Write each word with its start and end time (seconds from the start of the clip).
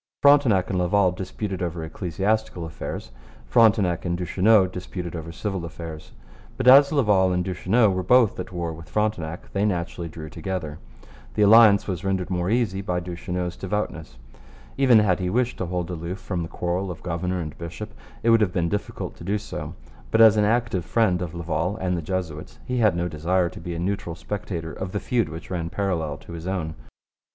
Frontenac 0.23 0.71
and 0.71 0.79
Laval 0.79 1.11
disputed 1.11 1.61
over 1.61 1.83
ecclesiastical 1.83 2.65
affairs. 2.65 3.11
Frontenac 3.45 4.03
and 4.03 4.17
Duchesneau 4.17 4.65
disputed 4.65 5.15
over 5.15 5.31
civil 5.31 5.63
affairs. 5.63 6.11
But 6.57 6.67
as 6.67 6.91
Laval 6.91 7.31
and 7.31 7.45
Duchesneau 7.45 7.91
were 7.91 8.01
both 8.01 8.39
at 8.39 8.51
war 8.51 8.73
with 8.73 8.89
Frontenac 8.89 9.51
they 9.53 9.63
naturally 9.63 10.09
drew 10.09 10.27
together. 10.27 10.79
The 11.35 11.43
alliance 11.43 11.87
was 11.87 12.03
rendered 12.03 12.31
more 12.31 12.49
easy 12.49 12.81
by 12.81 12.99
Duchesneau's 12.99 13.55
devoutness. 13.55 14.17
Even 14.75 14.97
had 14.97 15.19
he 15.19 15.29
wished 15.29 15.59
to 15.59 15.67
hold 15.67 15.91
aloof 15.91 16.17
from 16.17 16.41
the 16.41 16.49
quarrel 16.49 16.89
of 16.89 17.03
governor 17.03 17.39
and 17.39 17.55
bishop, 17.59 17.93
it 18.23 18.31
would 18.31 18.41
have 18.41 18.51
been 18.51 18.69
difficult 18.69 19.15
to 19.17 19.23
do 19.23 19.37
so. 19.37 19.75
But 20.09 20.19
as 20.21 20.35
an 20.35 20.45
active 20.45 20.83
friend 20.83 21.21
of 21.21 21.35
Laval 21.35 21.77
and 21.77 21.95
the 21.95 22.01
Jesuits 22.01 22.57
he 22.65 22.77
had 22.79 22.95
no 22.95 23.07
desire 23.07 23.49
to 23.49 23.59
be 23.61 23.75
a 23.75 23.79
neutral 23.79 24.15
spectator 24.15 24.73
of 24.73 24.93
the 24.93 24.99
feud 24.99 25.29
which 25.29 25.51
ran 25.51 25.69
parallel 25.69 26.13
with 26.17 26.23
his 26.29 26.47
own. 26.47 26.73